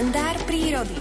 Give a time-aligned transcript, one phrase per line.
[0.00, 0.96] Kalendár prírody.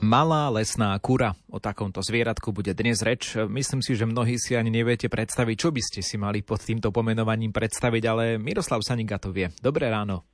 [0.00, 1.36] Malá lesná kura.
[1.52, 3.36] O takomto zvieratku bude dnes reč.
[3.36, 6.88] Myslím si, že mnohí si ani neviete predstaviť, čo by ste si mali pod týmto
[6.88, 9.52] pomenovaním predstaviť, ale Miroslav Saniga to vie.
[9.60, 10.24] Dobré ráno.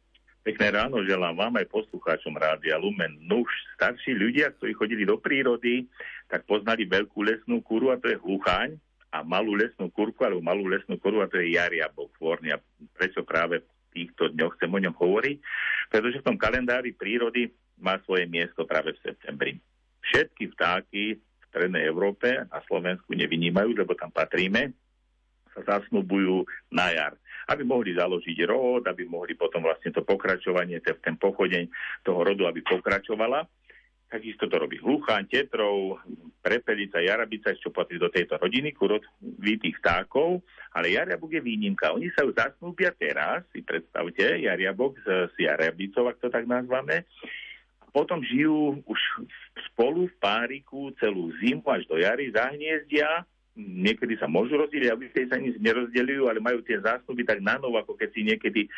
[0.46, 3.26] Pekné ráno želám vám aj poslucháčom Rádia Lumen.
[3.26, 5.90] Nuž, starší ľudia, ktorí chodili do prírody,
[6.30, 8.78] tak poznali veľkú lesnú kuru a to je hlucháň
[9.16, 12.52] a malú lesnú kurku alebo malú lesnú kuru a to je jariabok tvorný.
[12.52, 12.60] A
[12.92, 15.36] prečo práve v týchto dňoch chcem o ňom hovoriť?
[15.88, 17.48] Pretože v tom kalendári prírody
[17.80, 19.52] má svoje miesto práve v septembri.
[20.04, 24.76] Všetky vtáky v strednej Európe a Slovensku nevynímajú, lebo tam patríme,
[25.56, 27.16] sa zasnubujú na jar.
[27.48, 31.64] Aby mohli založiť rod, aby mohli potom vlastne to pokračovanie, ten pochodeň
[32.04, 33.48] toho rodu, aby pokračovala.
[34.06, 35.98] Takisto to robí hluchán, tetrov,
[36.38, 40.46] prepelica, jarabica, čo patrí do tejto rodiny, kurotvitých vtákov,
[40.78, 41.90] ale jariabok je výnimka.
[41.90, 47.02] Oni sa už zasnúbia teraz, si predstavte, jariabok s, s jarabicou, ak to tak nazvame,
[47.90, 49.00] potom žijú už
[49.72, 55.26] spolu v páriku celú zimu až do jary, zahniezdia niekedy sa môžu rozdeliť, aby ste
[55.32, 58.70] sa nič nerozdelujú, ale majú tie zásnuby tak na novo, ako keď si niekedy e,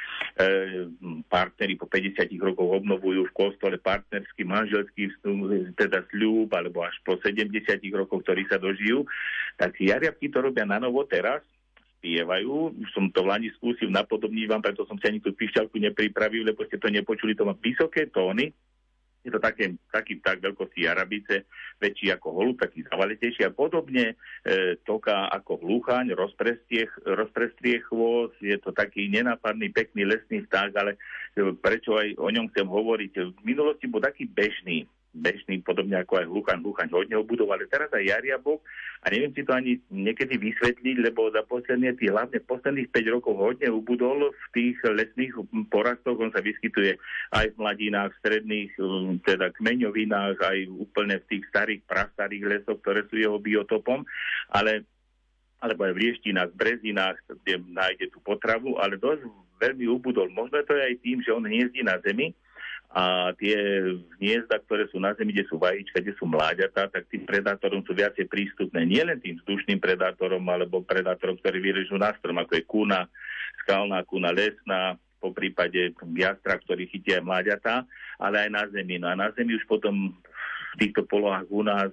[1.27, 5.11] partneri po 50 rokoch obnovujú v kostole partnerský, manželský
[5.75, 7.51] teda sľub, alebo až po 70
[7.93, 9.03] rokoch, ktorí sa dožijú,
[9.59, 11.43] tak jariabky to robia na novo teraz,
[11.99, 12.79] spievajú.
[12.79, 16.47] Už som to v Lani skúsil napodobniť vám, preto som si ani tú pišťalku nepripravil,
[16.47, 18.55] lebo ste to nepočuli, to má vysoké tóny,
[19.29, 21.45] je to také, taký tak veľkosti arabice,
[21.77, 28.73] väčší ako holub, taký zavaletejší a podobne e, toká ako hluchaň, rozprestrie chvost, je to
[28.73, 30.97] taký nenápadný, pekný lesný vták, ale
[31.37, 33.13] e, prečo aj o ňom chcem hovoriť.
[33.37, 34.89] V minulosti bol taký bežný,
[35.19, 36.63] bežný, podobne ako aj Hluchan.
[36.63, 38.63] Hluchan hodne obudol, ale teraz aj Jariabok
[39.03, 43.35] a neviem si to ani niekedy vysvetliť, lebo za posledné, tých, hlavne posledných 5 rokov
[43.39, 45.35] hodne ubudol v tých lesných
[45.71, 46.99] porastoch, on sa vyskytuje
[47.35, 52.79] aj v mladinách, v stredných, um, teda kmeňovinách, aj úplne v tých starých, prastarých lesoch,
[52.83, 54.03] ktoré sú jeho biotopom,
[54.55, 54.87] ale
[55.59, 59.27] alebo aj v rieštinách, v brezinách, kde nájde tú potravu, ale dosť
[59.59, 60.31] veľmi ubudol.
[60.31, 62.31] Možno to je aj tým, že on hniezdí na zemi,
[62.89, 63.85] a tie
[64.17, 67.93] hniezda, ktoré sú na zemi, kde sú vajíčka, kde sú mláďatá, tak tým predátorom sú
[67.93, 68.89] viacej prístupné.
[68.89, 73.05] Nie len tým vzdušným predátorom, alebo predátorom, ktorí vyrežú na strom, ako je kuna,
[73.61, 77.85] skalná kuna, lesná, po prípade jastra, ktorý chytia mláďatá,
[78.23, 78.97] ale aj na zemi.
[78.97, 80.15] No a na zemi už potom
[80.79, 81.91] týchto polohách u nás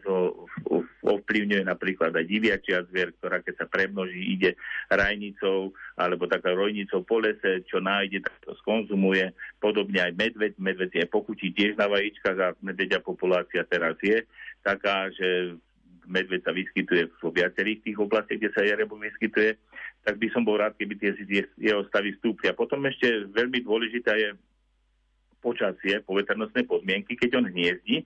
[1.02, 4.54] ovplyvňuje napríklad aj diviačia zvier, ktorá keď sa premnoží, ide
[4.94, 9.34] rajnicou alebo taká rojnicou po lese, čo nájde, tak to skonzumuje.
[9.58, 10.54] Podobne aj medveď.
[10.62, 14.22] Medveď je pochutí tiež na vajíčkach a medveďa populácia teraz je
[14.62, 15.58] taká, že
[16.06, 19.58] medveď sa vyskytuje vo viacerých tých oblastiach, kde sa jarebo vyskytuje,
[20.06, 21.18] tak by som bol rád, keby tie
[21.58, 22.46] jeho stavy stúpli.
[22.50, 24.38] A potom ešte veľmi dôležitá je
[25.46, 28.02] počasie, poveternostné podmienky, keď on hniezdi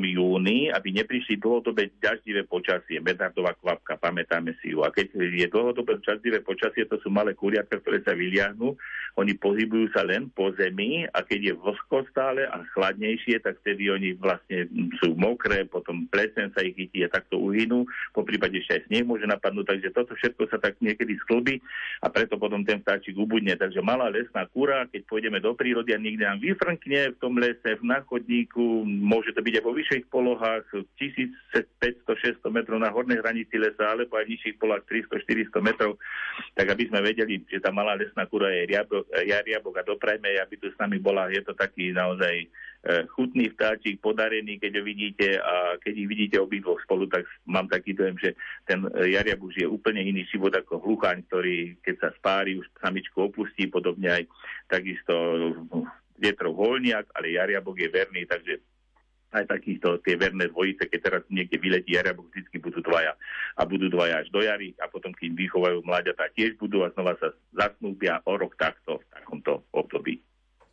[0.00, 4.80] júni, aby neprišli dlhodobé ťaždivé počasie, medardová kvapka, pamätáme si ju.
[4.80, 8.74] A keď je dlhodobé ťaždivé počasie, to sú malé kuriatka, ktoré sa vyliahnú,
[9.20, 13.92] oni pohybujú sa len po zemi a keď je vlhko stále a chladnejšie, tak vtedy
[13.92, 14.72] oni vlastne
[15.04, 17.84] sú mokré, potom plesen sa ich chytí a takto uhynú,
[18.16, 21.60] po prípade ešte aj sneh môže napadnúť, takže toto všetko sa tak niekedy sklbí
[22.00, 23.52] a preto potom ten vtáčik ubudne.
[23.52, 27.34] Takže malá lesná kura, keď pôjdeme do prírody a niekde nám vyfr prnkne v tom
[27.36, 30.62] lese, na chodníku, môže to byť aj vo vyšších polohách,
[30.94, 35.98] 1500-600 metrov na hornej hranici lesa, alebo aj v nižších polohách 300-400 metrov,
[36.54, 40.54] tak aby sme vedeli, že tá malá lesná kura je riabok, riabok a doprajme, aby
[40.54, 42.46] tu s nami bola, je to taký naozaj e,
[43.10, 45.42] chutný vtáčik, podarený, keď ho vidíte.
[45.42, 48.30] A keď ich vidíte obidvoch spolu, tak mám taký dojem, že
[48.70, 53.66] ten jariabuk je úplne iný život ako hluchaň, ktorý keď sa spári, už samičku opustí,
[53.66, 54.24] podobne aj
[54.70, 55.12] takisto
[56.22, 58.62] vietrov voľniak, ale jariabok je verný, takže
[59.32, 63.16] aj takýchto tie verné dvojice, keď teraz niekde vyletí jariabok, vždy budú dvaja
[63.56, 67.16] a budú dvaja až do jary a potom, kým vychovajú mláďatá, tiež budú a znova
[67.16, 70.20] sa zasnúbia o rok takto v takomto období.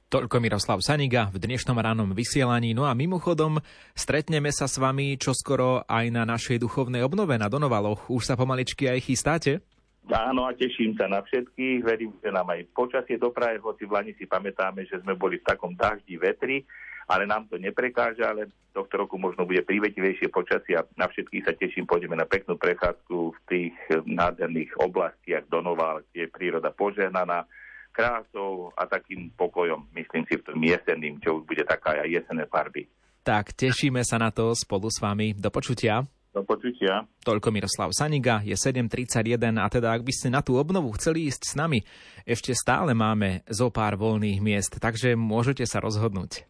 [0.09, 2.73] Toľko Miroslav Saniga v dnešnom ránom vysielaní.
[2.73, 3.61] No a mimochodom,
[3.93, 8.09] stretneme sa s vami čoskoro aj na našej duchovnej obnove na Donovaloch.
[8.09, 9.61] Už sa pomaličky aj chystáte?
[10.09, 11.85] Áno a teším sa na všetkých.
[11.85, 15.45] Verím, že nám aj počasie dopraje, hoci v Lani si pamätáme, že sme boli v
[15.45, 16.65] takom daždi vetri,
[17.09, 21.53] ale nám to neprekáža, ale tohto roku možno bude prívetivejšie počasie a na všetkých sa
[21.57, 21.89] teším.
[21.89, 23.75] Pôjdeme na peknú prechádzku v tých
[24.05, 27.49] nádherných oblastiach Donoval, kde je príroda požehnaná
[27.89, 32.45] krásou a takým pokojom, myslím si, v tom jesenným, čo už bude taká aj jesenné
[32.45, 32.85] farby.
[33.25, 35.35] Tak, tešíme sa na to spolu s vami.
[35.35, 36.05] Do počutia.
[36.31, 37.03] Do počutia.
[37.25, 41.41] Toľko Miroslav Saniga, je 7.31 a teda ak by ste na tú obnovu chceli ísť
[41.43, 41.81] s nami,
[42.23, 46.45] ešte stále máme zo pár voľných miest, takže môžete sa rozhodnúť.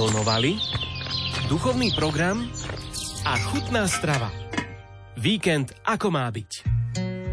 [0.00, 0.56] Donovali,
[1.52, 2.48] duchovný program
[3.28, 4.32] a chutná strava.
[5.20, 6.64] Víkend ako má byť.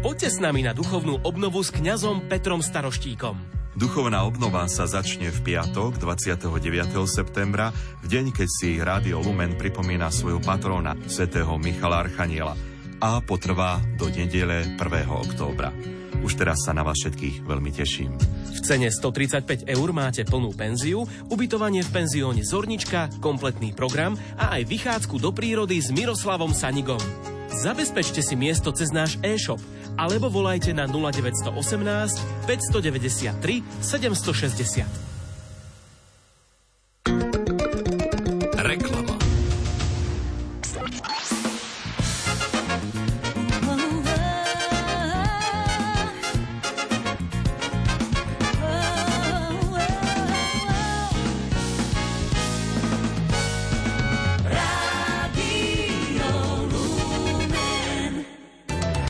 [0.04, 3.40] Poďte s nami na duchovnú obnovu s kňazom Petrom Staroštíkom.
[3.72, 6.92] Duchovná obnova sa začne v piatok 29.
[7.08, 7.72] septembra,
[8.04, 12.52] v deň, keď si Rádio Lumen pripomína svojho patróna, svätého Michala Archaniela
[13.00, 15.08] a potrvá do nedele 1.
[15.08, 15.72] októbra.
[16.22, 18.12] Už teraz sa na vás všetkých veľmi teším.
[18.54, 24.66] V cene 135 eur máte plnú penziu, ubytovanie v penzióne Zornička, kompletný program a aj
[24.66, 27.00] vychádzku do prírody s Miroslavom Sanigom.
[27.48, 29.62] Zabezpečte si miesto cez náš e-shop
[29.96, 31.54] alebo volajte na 0918
[32.46, 35.07] 593 760.